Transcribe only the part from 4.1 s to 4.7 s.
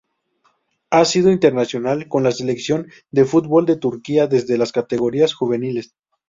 desde